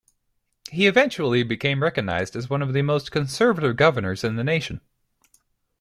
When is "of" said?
2.63-2.73